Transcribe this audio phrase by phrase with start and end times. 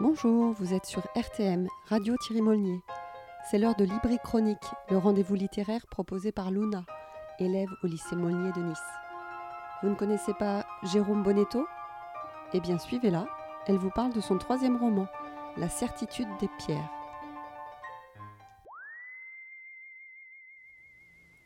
[0.00, 2.80] Bonjour, vous êtes sur RTM, Radio Thierry Molnier.
[3.50, 4.56] C'est l'heure de Libri Chronique,
[4.88, 6.86] le rendez-vous littéraire proposé par Luna,
[7.38, 8.78] élève au lycée Molnier de Nice.
[9.82, 11.66] Vous ne connaissez pas Jérôme Bonetto?
[12.54, 13.26] Eh bien, suivez-la,
[13.66, 15.06] elle vous parle de son troisième roman,
[15.58, 16.90] La certitude des pierres.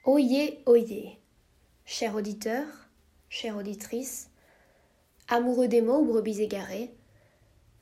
[0.05, 1.19] Oyez, oyez.
[1.85, 2.67] Cher auditeur,
[3.29, 4.31] chère auditrice,
[5.27, 6.95] amoureux des mots ou brebis égarés,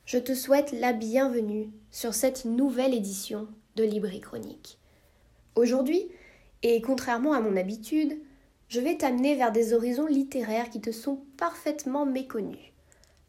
[0.05, 4.79] je te souhaite la bienvenue sur cette nouvelle édition de Libri Chronique.
[5.55, 6.09] Aujourd'hui,
[6.63, 8.19] et contrairement à mon habitude,
[8.69, 12.73] je vais t'amener vers des horizons littéraires qui te sont parfaitement méconnus.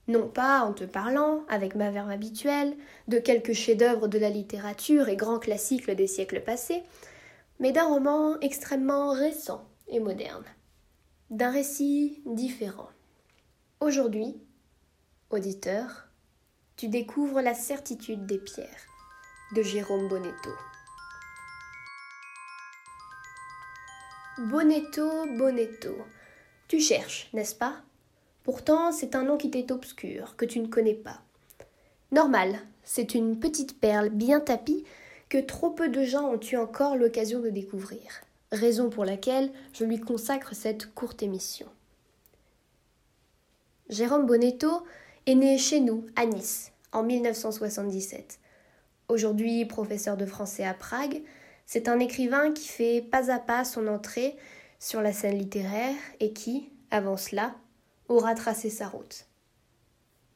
[0.07, 2.75] Non pas en te parlant, avec ma verve habituelle,
[3.07, 6.83] de quelques chefs-d'œuvre de la littérature et grands classiques des siècles passés,
[7.59, 10.43] mais d'un roman extrêmement récent et moderne,
[11.29, 12.89] d'un récit différent.
[13.79, 14.35] Aujourd'hui,
[15.29, 16.07] auditeur,
[16.75, 18.87] tu découvres la certitude des pierres
[19.55, 20.49] de Jérôme Bonetto.
[24.39, 25.95] Bonetto, Bonetto.
[26.67, 27.75] Tu cherches, n'est-ce pas?
[28.43, 31.21] Pourtant, c'est un nom qui t'est obscur, que tu ne connais pas.
[32.11, 34.83] Normal, c'est une petite perle bien tapie
[35.29, 39.85] que trop peu de gens ont eu encore l'occasion de découvrir, raison pour laquelle je
[39.85, 41.67] lui consacre cette courte émission.
[43.89, 44.83] Jérôme Bonetto
[45.25, 48.39] est né chez nous, à Nice, en 1977.
[49.07, 51.21] Aujourd'hui professeur de français à Prague,
[51.65, 54.35] c'est un écrivain qui fait pas à pas son entrée
[54.79, 57.55] sur la scène littéraire et qui, avant cela,
[58.09, 59.25] aura tracé sa route.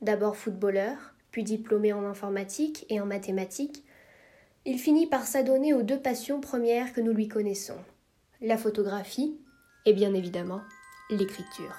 [0.02, 0.98] D'abord footballeur,
[1.32, 3.84] puis diplômé en informatique et en mathématiques,
[4.66, 7.78] il finit par s'adonner aux deux passions premières que nous lui connaissons,
[8.42, 9.38] la photographie
[9.86, 10.62] et bien évidemment
[11.10, 11.76] l'écriture.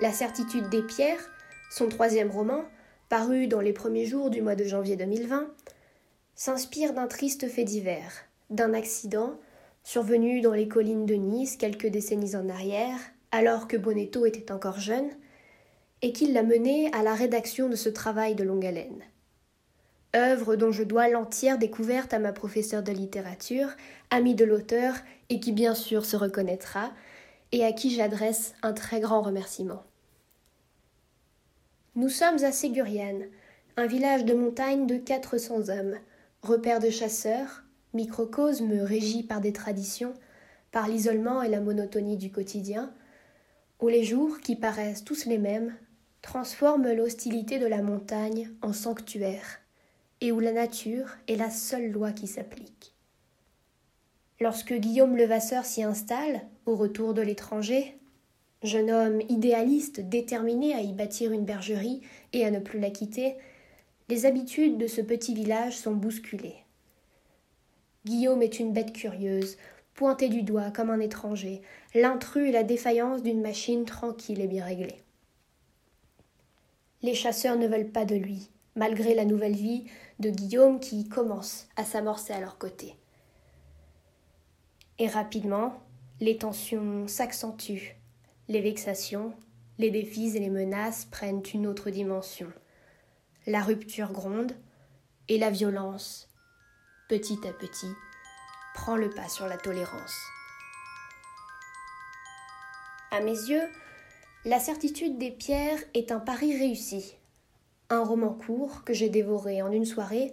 [0.00, 1.28] La certitude des pierres,
[1.70, 2.64] son troisième roman,
[3.08, 5.48] paru dans les premiers jours du mois de janvier 2020,
[6.36, 8.12] s'inspire d'un triste fait divers,
[8.48, 9.40] d'un accident
[9.82, 12.98] survenu dans les collines de Nice quelques décennies en arrière,
[13.32, 15.08] alors que Bonetto était encore jeune,
[16.02, 19.02] et qui l'a mené à la rédaction de ce travail de longue haleine.
[20.14, 23.70] Œuvre dont je dois l'entière découverte à ma professeure de littérature,
[24.10, 24.94] amie de l'auteur,
[25.28, 26.92] et qui bien sûr se reconnaîtra,
[27.50, 29.82] et à qui j'adresse un très grand remerciement.
[31.98, 33.24] Nous sommes à Séguriane,
[33.76, 35.96] un village de montagne de 400 hommes,
[36.42, 40.14] repère de chasseurs, microcosme régi par des traditions,
[40.70, 42.94] par l'isolement et la monotonie du quotidien,
[43.80, 45.74] où les jours, qui paraissent tous les mêmes,
[46.22, 49.58] transforment l'hostilité de la montagne en sanctuaire,
[50.20, 52.94] et où la nature est la seule loi qui s'applique.
[54.38, 57.97] Lorsque Guillaume Levasseur s'y installe, au retour de l'étranger,
[58.62, 62.02] jeune homme idéaliste déterminé à y bâtir une bergerie
[62.32, 63.36] et à ne plus la quitter,
[64.08, 66.64] les habitudes de ce petit village sont bousculées.
[68.04, 69.56] Guillaume est une bête curieuse,
[69.94, 71.60] pointée du doigt comme un étranger,
[71.94, 75.02] l'intrus et la défaillance d'une machine tranquille et bien réglée.
[77.02, 79.84] Les chasseurs ne veulent pas de lui, malgré la nouvelle vie
[80.20, 82.94] de Guillaume qui commence à s'amorcer à leur côté.
[84.98, 85.74] Et rapidement,
[86.20, 87.96] les tensions s'accentuent,
[88.48, 89.34] les vexations,
[89.78, 92.50] les défis et les menaces prennent une autre dimension.
[93.46, 94.52] La rupture gronde
[95.28, 96.28] et la violence,
[97.08, 97.92] petit à petit,
[98.74, 100.16] prend le pas sur la tolérance.
[103.10, 103.68] À mes yeux,
[104.44, 107.16] La certitude des pierres est un pari réussi.
[107.90, 110.32] Un roman court que j'ai dévoré en une soirée,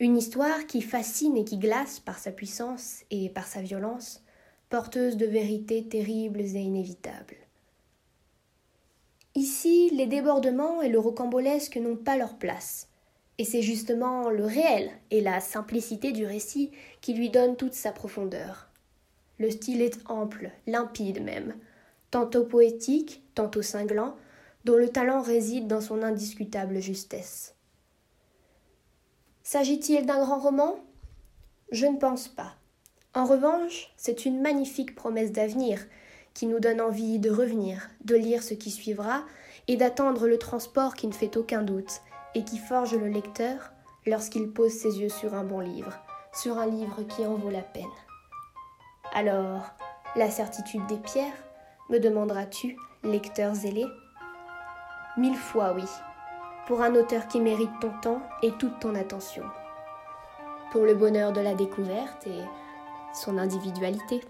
[0.00, 4.24] une histoire qui fascine et qui glace par sa puissance et par sa violence,
[4.70, 7.43] porteuse de vérités terribles et inévitables.
[9.34, 12.88] Ici, les débordements et le rocambolesque n'ont pas leur place.
[13.38, 17.90] Et c'est justement le réel et la simplicité du récit qui lui donnent toute sa
[17.90, 18.68] profondeur.
[19.38, 21.56] Le style est ample, limpide même,
[22.12, 24.14] tantôt poétique, tantôt cinglant,
[24.64, 27.56] dont le talent réside dans son indiscutable justesse.
[29.42, 30.76] S'agit-il d'un grand roman?
[31.72, 32.54] Je ne pense pas.
[33.14, 35.84] En revanche, c'est une magnifique promesse d'avenir
[36.34, 39.22] qui nous donne envie de revenir, de lire ce qui suivra
[39.68, 42.00] et d'attendre le transport qui ne fait aucun doute
[42.34, 43.72] et qui forge le lecteur
[44.06, 45.92] lorsqu'il pose ses yeux sur un bon livre,
[46.32, 47.84] sur un livre qui en vaut la peine.
[49.14, 49.70] Alors,
[50.16, 51.32] la certitude des pierres,
[51.90, 53.86] me demanderas-tu, lecteur zélé
[55.16, 55.84] Mille fois oui,
[56.66, 59.44] pour un auteur qui mérite ton temps et toute ton attention,
[60.72, 62.42] pour le bonheur de la découverte et
[63.14, 64.20] son individualité.